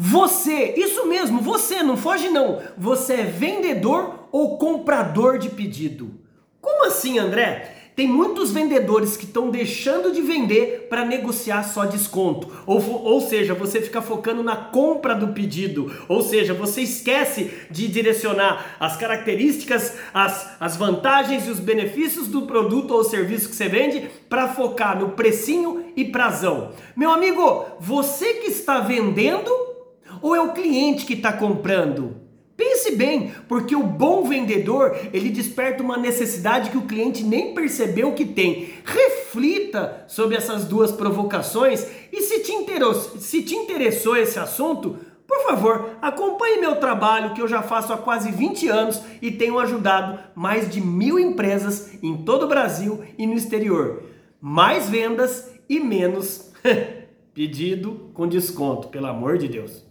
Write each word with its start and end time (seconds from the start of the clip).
Você, 0.00 0.74
isso 0.76 1.08
mesmo, 1.08 1.40
você, 1.40 1.82
não 1.82 1.96
foge 1.96 2.28
não. 2.28 2.62
Você 2.78 3.14
é 3.14 3.24
vendedor 3.24 4.28
ou 4.30 4.56
comprador 4.56 5.38
de 5.38 5.50
pedido? 5.50 6.20
Como 6.60 6.86
assim, 6.86 7.18
André? 7.18 7.74
Tem 7.96 8.06
muitos 8.06 8.52
vendedores 8.52 9.16
que 9.16 9.24
estão 9.24 9.50
deixando 9.50 10.12
de 10.12 10.22
vender 10.22 10.86
para 10.88 11.04
negociar 11.04 11.64
só 11.64 11.84
desconto. 11.84 12.48
Ou, 12.64 12.80
ou 12.80 13.20
seja, 13.20 13.54
você 13.54 13.80
fica 13.80 14.00
focando 14.00 14.40
na 14.40 14.54
compra 14.54 15.16
do 15.16 15.34
pedido. 15.34 15.92
Ou 16.06 16.22
seja, 16.22 16.54
você 16.54 16.82
esquece 16.82 17.50
de 17.68 17.88
direcionar 17.88 18.76
as 18.78 18.96
características, 18.96 19.96
as, 20.14 20.48
as 20.60 20.76
vantagens 20.76 21.48
e 21.48 21.50
os 21.50 21.58
benefícios 21.58 22.28
do 22.28 22.42
produto 22.42 22.94
ou 22.94 23.02
serviço 23.02 23.48
que 23.48 23.56
você 23.56 23.68
vende 23.68 24.08
para 24.28 24.46
focar 24.46 24.96
no 24.96 25.08
precinho 25.08 25.86
e 25.96 26.04
prazão. 26.04 26.70
Meu 26.96 27.10
amigo, 27.10 27.66
você 27.80 28.34
que 28.34 28.46
está 28.46 28.78
vendendo 28.78 29.50
ou 30.20 30.34
é 30.34 30.40
o 30.40 30.52
cliente 30.52 31.06
que 31.06 31.14
está 31.14 31.32
comprando? 31.32 32.28
Pense 32.58 32.96
bem, 32.96 33.32
porque 33.46 33.76
o 33.76 33.84
bom 33.84 34.24
vendedor, 34.24 34.96
ele 35.12 35.30
desperta 35.30 35.80
uma 35.80 35.96
necessidade 35.96 36.70
que 36.70 36.76
o 36.76 36.86
cliente 36.88 37.22
nem 37.22 37.54
percebeu 37.54 38.12
que 38.14 38.24
tem. 38.24 38.70
Reflita 38.84 40.04
sobre 40.08 40.36
essas 40.36 40.64
duas 40.64 40.90
provocações 40.90 41.86
e 42.12 42.20
se 42.20 42.40
te 42.40 42.50
interessou, 42.50 43.20
se 43.20 43.42
te 43.42 43.54
interessou 43.54 44.16
esse 44.16 44.40
assunto, 44.40 44.98
por 45.24 45.44
favor, 45.44 45.90
acompanhe 46.02 46.58
meu 46.58 46.76
trabalho 46.76 47.32
que 47.32 47.40
eu 47.40 47.46
já 47.46 47.62
faço 47.62 47.92
há 47.92 47.96
quase 47.96 48.32
20 48.32 48.66
anos 48.68 49.00
e 49.22 49.30
tenho 49.30 49.60
ajudado 49.60 50.18
mais 50.34 50.68
de 50.68 50.80
mil 50.80 51.16
empresas 51.16 52.02
em 52.02 52.16
todo 52.24 52.46
o 52.46 52.48
Brasil 52.48 53.04
e 53.16 53.24
no 53.24 53.34
exterior. 53.34 54.02
Mais 54.40 54.88
vendas 54.88 55.52
e 55.68 55.78
menos 55.78 56.50
pedido 57.32 58.10
com 58.14 58.26
desconto, 58.26 58.88
pelo 58.88 59.06
amor 59.06 59.38
de 59.38 59.46
Deus. 59.46 59.87